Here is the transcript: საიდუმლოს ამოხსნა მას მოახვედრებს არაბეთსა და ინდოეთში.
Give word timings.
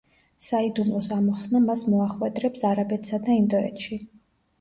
საიდუმლოს 0.45 1.09
ამოხსნა 1.17 1.61
მას 1.65 1.83
მოახვედრებს 1.95 2.65
არაბეთსა 2.71 3.21
და 3.29 3.37
ინდოეთში. 3.41 4.01